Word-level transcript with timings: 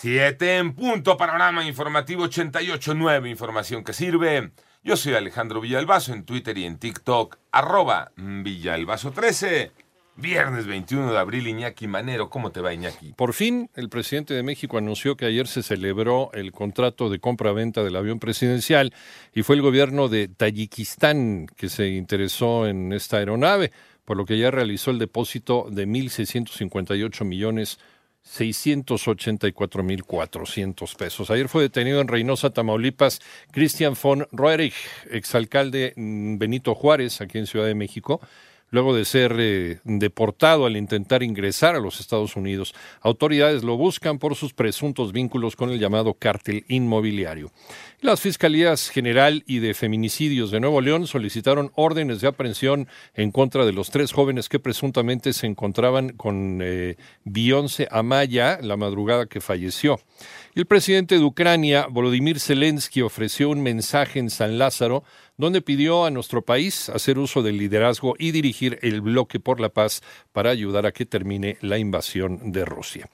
Siete 0.00 0.56
en 0.56 0.72
punto, 0.72 1.18
panorama 1.18 1.62
informativo 1.62 2.24
88.9, 2.24 3.28
información 3.28 3.84
que 3.84 3.92
sirve. 3.92 4.50
Yo 4.82 4.96
soy 4.96 5.12
Alejandro 5.12 5.60
Villalbazo 5.60 6.14
en 6.14 6.24
Twitter 6.24 6.56
y 6.56 6.64
en 6.64 6.78
TikTok, 6.78 7.36
arroba 7.52 8.10
Villalbazo13. 8.16 9.72
Viernes 10.16 10.66
21 10.66 11.12
de 11.12 11.18
abril, 11.18 11.48
Iñaki 11.48 11.86
Manero. 11.86 12.30
¿Cómo 12.30 12.50
te 12.50 12.62
va, 12.62 12.72
Iñaki? 12.72 13.12
Por 13.12 13.34
fin, 13.34 13.68
el 13.74 13.90
presidente 13.90 14.32
de 14.32 14.42
México 14.42 14.78
anunció 14.78 15.18
que 15.18 15.26
ayer 15.26 15.46
se 15.46 15.62
celebró 15.62 16.30
el 16.32 16.50
contrato 16.50 17.10
de 17.10 17.20
compra-venta 17.20 17.84
del 17.84 17.96
avión 17.96 18.20
presidencial 18.20 18.94
y 19.34 19.42
fue 19.42 19.56
el 19.56 19.62
gobierno 19.62 20.08
de 20.08 20.28
Tayikistán 20.28 21.46
que 21.56 21.68
se 21.68 21.88
interesó 21.88 22.66
en 22.66 22.94
esta 22.94 23.18
aeronave, 23.18 23.70
por 24.06 24.16
lo 24.16 24.24
que 24.24 24.38
ya 24.38 24.50
realizó 24.50 24.92
el 24.92 24.98
depósito 24.98 25.66
de 25.70 25.86
1.658 25.86 27.22
millones 27.26 27.78
684.400 28.24 30.96
pesos. 30.96 31.30
Ayer 31.30 31.48
fue 31.48 31.62
detenido 31.62 32.00
en 32.00 32.08
Reynosa, 32.08 32.50
Tamaulipas, 32.50 33.20
Christian 33.50 33.94
von 34.00 34.26
Roerich, 34.32 34.74
exalcalde 35.10 35.92
mm, 35.96 36.38
Benito 36.38 36.74
Juárez, 36.74 37.20
aquí 37.20 37.36
en 37.38 37.46
Ciudad 37.46 37.66
de 37.66 37.74
México, 37.74 38.20
luego 38.70 38.94
de 38.94 39.04
ser 39.04 39.36
eh, 39.38 39.80
deportado 39.84 40.66
al 40.66 40.76
intentar 40.76 41.22
ingresar 41.22 41.74
a 41.74 41.80
los 41.80 42.00
Estados 42.00 42.36
Unidos. 42.36 42.74
Autoridades 43.00 43.64
lo 43.64 43.76
buscan 43.76 44.18
por 44.18 44.36
sus 44.36 44.52
presuntos 44.52 45.12
vínculos 45.12 45.56
con 45.56 45.70
el 45.70 45.78
llamado 45.78 46.14
cártel 46.14 46.64
inmobiliario. 46.68 47.50
Las 48.00 48.20
Fiscalías 48.20 48.88
General 48.88 49.44
y 49.46 49.58
de 49.58 49.74
Feminicidios 49.74 50.50
de 50.50 50.60
Nuevo 50.60 50.80
León 50.80 51.06
solicitaron 51.06 51.70
órdenes 51.74 52.20
de 52.20 52.28
aprehensión 52.28 52.88
en 53.14 53.30
contra 53.30 53.66
de 53.66 53.72
los 53.72 53.90
tres 53.90 54.12
jóvenes 54.12 54.48
que 54.48 54.58
presuntamente 54.58 55.32
se 55.32 55.46
encontraban 55.46 56.10
con 56.10 56.60
eh, 56.62 56.96
Beyoncé 57.24 57.88
Amaya 57.90 58.58
la 58.62 58.76
madrugada 58.76 59.26
que 59.26 59.40
falleció. 59.40 60.00
El 60.54 60.66
presidente 60.66 61.16
de 61.16 61.24
Ucrania, 61.24 61.86
Volodymyr 61.88 62.40
Zelensky, 62.40 63.02
ofreció 63.02 63.50
un 63.50 63.62
mensaje 63.62 64.18
en 64.18 64.30
San 64.30 64.58
Lázaro 64.58 65.04
donde 65.36 65.62
pidió 65.62 66.04
a 66.04 66.10
nuestro 66.10 66.42
país 66.42 66.88
hacer 66.90 67.18
uso 67.18 67.42
del 67.42 67.56
liderazgo 67.56 68.14
y 68.18 68.30
dirigir 68.30 68.59
el 68.60 69.00
bloque 69.00 69.40
por 69.40 69.60
la 69.60 69.70
paz 69.70 70.02
para 70.32 70.50
ayudar 70.50 70.86
a 70.86 70.92
que 70.92 71.06
termine 71.06 71.56
la 71.60 71.78
invasión 71.78 72.52
de 72.52 72.64
Rusia. 72.64 73.08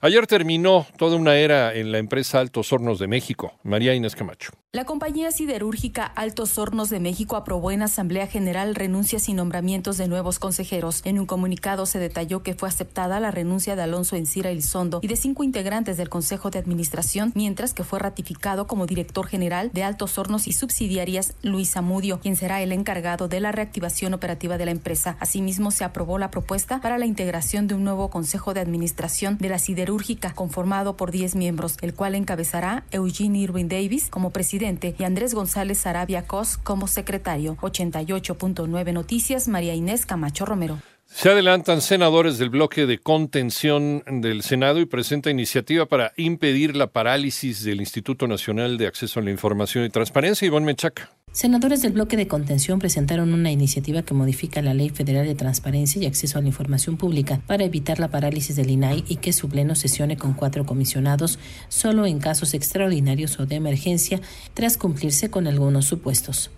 Ayer 0.00 0.26
terminó 0.26 0.86
toda 0.96 1.16
una 1.16 1.36
era 1.36 1.74
en 1.74 1.92
la 1.92 1.98
empresa 1.98 2.40
Altos 2.40 2.72
Hornos 2.72 2.98
de 2.98 3.08
México. 3.08 3.54
María 3.62 3.94
Inés 3.94 4.16
Camacho. 4.16 4.52
La 4.74 4.86
compañía 4.86 5.30
siderúrgica 5.32 6.06
Altos 6.06 6.56
Hornos 6.56 6.88
de 6.88 6.98
México 6.98 7.36
aprobó 7.36 7.72
en 7.72 7.82
Asamblea 7.82 8.26
General 8.26 8.74
renuncias 8.74 9.28
y 9.28 9.34
nombramientos 9.34 9.98
de 9.98 10.08
nuevos 10.08 10.38
consejeros. 10.38 11.02
En 11.04 11.18
un 11.18 11.26
comunicado 11.26 11.84
se 11.84 11.98
detalló 11.98 12.42
que 12.42 12.54
fue 12.54 12.70
aceptada 12.70 13.20
la 13.20 13.30
renuncia 13.30 13.76
de 13.76 13.82
Alonso 13.82 14.16
Encira 14.16 14.48
Elizondo 14.48 15.00
y 15.02 15.08
de 15.08 15.16
cinco 15.16 15.44
integrantes 15.44 15.98
del 15.98 16.08
Consejo 16.08 16.48
de 16.48 16.58
Administración, 16.58 17.32
mientras 17.34 17.74
que 17.74 17.84
fue 17.84 17.98
ratificado 17.98 18.66
como 18.66 18.86
director 18.86 19.26
general 19.26 19.70
de 19.74 19.84
Altos 19.84 20.16
Hornos 20.16 20.48
y 20.48 20.54
subsidiarias 20.54 21.34
Luis 21.42 21.72
Zamudio, 21.72 22.18
quien 22.20 22.36
será 22.36 22.62
el 22.62 22.72
encargado 22.72 23.28
de 23.28 23.40
la 23.40 23.52
reactivación 23.52 24.14
operativa 24.14 24.56
de 24.56 24.64
la 24.64 24.70
empresa. 24.70 25.18
Asimismo, 25.20 25.70
se 25.70 25.84
aprobó 25.84 26.16
la 26.16 26.30
propuesta 26.30 26.80
para 26.80 26.96
la 26.96 27.04
integración 27.04 27.66
de 27.66 27.74
un 27.74 27.84
nuevo 27.84 28.08
Consejo 28.08 28.54
de 28.54 28.60
Administración 28.60 29.36
de 29.36 29.50
la 29.50 29.58
Siderúrgica, 29.58 30.32
conformado 30.32 30.96
por 30.96 31.10
10 31.10 31.34
miembros, 31.34 31.76
el 31.82 31.92
cual 31.92 32.14
encabezará 32.14 32.84
Eugene 32.90 33.38
Irving 33.40 33.68
Davis 33.68 34.08
como 34.08 34.30
presidente 34.30 34.61
y 34.62 35.04
Andrés 35.04 35.34
González 35.34 35.78
Sarabia 35.78 36.26
Cos 36.26 36.56
como 36.56 36.86
secretario. 36.86 37.56
88.9 37.56 38.92
Noticias, 38.92 39.48
María 39.48 39.74
Inés 39.74 40.06
Camacho 40.06 40.46
Romero. 40.46 40.78
Se 41.06 41.28
adelantan 41.28 41.82
senadores 41.82 42.38
del 42.38 42.48
bloque 42.48 42.86
de 42.86 42.98
contención 42.98 44.02
del 44.06 44.42
Senado 44.42 44.80
y 44.80 44.86
presenta 44.86 45.30
iniciativa 45.30 45.86
para 45.86 46.12
impedir 46.16 46.76
la 46.76 46.86
parálisis 46.86 47.64
del 47.64 47.80
Instituto 47.80 48.26
Nacional 48.26 48.78
de 48.78 48.86
Acceso 48.86 49.20
a 49.20 49.22
la 49.22 49.30
Información 49.30 49.84
y 49.84 49.90
Transparencia. 49.90 50.46
Ivonne 50.46 50.66
Mechaca. 50.66 51.10
Senadores 51.32 51.80
del 51.80 51.94
bloque 51.94 52.18
de 52.18 52.28
contención 52.28 52.78
presentaron 52.78 53.32
una 53.32 53.50
iniciativa 53.50 54.02
que 54.02 54.12
modifica 54.12 54.60
la 54.60 54.74
Ley 54.74 54.90
Federal 54.90 55.26
de 55.26 55.34
Transparencia 55.34 56.02
y 56.02 56.04
Acceso 56.04 56.38
a 56.38 56.42
la 56.42 56.48
Información 56.48 56.98
Pública 56.98 57.40
para 57.46 57.64
evitar 57.64 57.98
la 57.98 58.08
parálisis 58.08 58.54
del 58.54 58.68
INAI 58.68 59.02
y 59.08 59.16
que 59.16 59.32
su 59.32 59.48
pleno 59.48 59.74
sesione 59.74 60.18
con 60.18 60.34
cuatro 60.34 60.66
comisionados 60.66 61.38
solo 61.68 62.04
en 62.04 62.18
casos 62.18 62.52
extraordinarios 62.52 63.40
o 63.40 63.46
de 63.46 63.54
emergencia 63.54 64.20
tras 64.52 64.76
cumplirse 64.76 65.30
con 65.30 65.46
algunos 65.46 65.86
supuestos. 65.86 66.50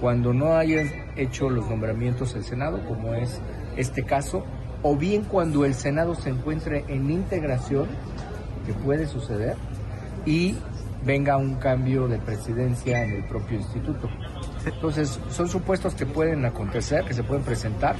Cuando 0.00 0.32
no 0.32 0.54
hayan 0.54 0.88
hecho 1.16 1.50
los 1.50 1.68
nombramientos 1.68 2.36
el 2.36 2.44
Senado, 2.44 2.86
como 2.86 3.14
es 3.14 3.40
este 3.76 4.04
caso, 4.04 4.44
o 4.84 4.94
bien 4.94 5.24
cuando 5.24 5.64
el 5.64 5.74
Senado 5.74 6.14
se 6.14 6.30
encuentre 6.30 6.84
en 6.86 7.10
integración, 7.10 7.88
que 8.64 8.74
puede 8.74 9.08
suceder, 9.08 9.56
y 10.24 10.54
venga 11.04 11.36
un 11.36 11.54
cambio 11.56 12.08
de 12.08 12.18
presidencia 12.18 13.02
en 13.02 13.12
el 13.12 13.24
propio 13.24 13.58
instituto. 13.58 14.08
Entonces, 14.64 15.18
son 15.30 15.48
supuestos 15.48 15.94
que 15.94 16.06
pueden 16.06 16.44
acontecer, 16.44 17.04
que 17.04 17.14
se 17.14 17.22
pueden 17.22 17.44
presentar 17.44 17.96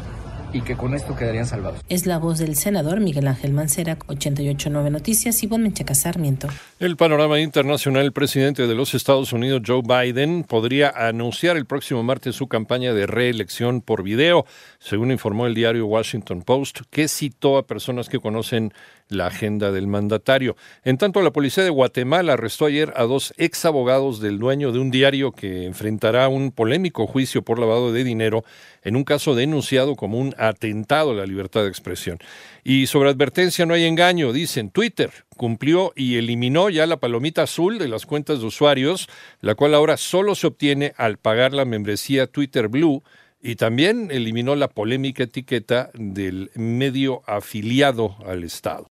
y 0.53 0.62
que 0.62 0.76
con 0.76 0.94
esto 0.94 1.14
quedarían 1.16 1.47
salvados. 1.47 1.81
Es 1.88 2.06
la 2.06 2.19
voz 2.19 2.38
del 2.38 2.56
senador 2.56 3.00
Miguel 3.00 3.26
Ángel 3.26 3.53
Mancera, 3.53 3.98
889 4.06 4.91
Noticias, 4.91 5.42
y 5.42 5.48
Menchaca 5.48 5.94
Sarmiento. 5.94 6.48
El 6.78 6.97
panorama 6.97 7.41
internacional, 7.41 8.04
el 8.04 8.12
presidente 8.12 8.66
de 8.66 8.75
los 8.75 8.94
Estados 8.94 9.32
Unidos, 9.32 9.62
Joe 9.66 9.82
Biden, 9.82 10.44
podría 10.44 10.91
anunciar 10.91 11.56
el 11.56 11.66
próximo 11.66 12.03
martes 12.03 12.37
su 12.37 12.47
campaña 12.48 12.94
de 12.94 13.06
reelección 13.06 13.81
por 13.81 14.03
video, 14.03 14.47
según 14.78 15.10
informó 15.10 15.47
el 15.47 15.54
diario 15.54 15.87
Washington 15.87 16.42
Post, 16.42 16.81
que 16.91 17.08
citó 17.08 17.58
a 17.58 17.66
personas 17.66 18.08
que 18.08 18.20
conocen 18.20 18.72
la 19.08 19.26
agenda 19.26 19.72
del 19.72 19.87
mandatario. 19.87 20.56
En 20.84 20.98
tanto, 20.98 21.22
la 21.22 21.32
policía 21.32 21.64
de 21.64 21.70
Guatemala 21.70 22.34
arrestó 22.34 22.66
ayer 22.66 22.92
a 22.97 23.04
dos 23.04 23.32
ex 23.37 23.64
abogados 23.64 24.20
del 24.20 24.38
dueño 24.38 24.72
de 24.72 24.78
un 24.78 24.91
diario 24.91 25.32
que 25.32 25.64
enfrentará 25.64 26.28
un 26.28 26.53
polémico 26.53 27.06
juicio 27.06 27.42
por 27.42 27.58
lavado 27.58 27.92
de 27.92 28.04
dinero 28.04 28.44
en 28.82 28.97
un 28.97 29.04
caso 29.04 29.34
denunciado 29.34 29.97
como 29.97 30.19
un 30.19 30.34
atentado 30.38 31.10
a 31.10 31.15
la 31.15 31.26
libertad 31.26 31.62
de 31.62 31.69
expresión. 31.69 32.19
Y 32.65 32.87
sobre 32.87 33.10
advertencia 33.10 33.66
no 33.66 33.75
hay 33.75 33.84
engaño, 33.84 34.32
dicen 34.32 34.71
Twitter 34.71 35.10
cumplió 35.38 35.93
y 35.97 36.16
eliminó 36.16 36.69
ya 36.69 36.87
la 36.87 36.99
palomita 36.99 37.44
azul 37.44 37.78
de 37.78 37.88
las 37.88 38.04
cuentas 38.04 38.41
de 38.41 38.47
usuarios, 38.47 39.09
la 39.41 39.54
cual 39.54 39.75
ahora 39.75 39.97
solo 39.97 40.34
se 40.34 40.49
obtiene 40.49 40.93
al 40.99 41.16
pagar 41.16 41.54
la 41.54 41.65
membresía 41.65 42.26
Twitter 42.26 42.69
Blue 42.69 43.03
y 43.41 43.56
también 43.56 44.10
eliminó 44.10 44.56
la 44.56 44.69
polémica 44.69 45.22
etiqueta 45.22 45.91
del 45.94 46.50
medio 46.55 47.22
afiliado 47.26 48.16
al 48.26 48.44
Estado. 48.44 48.87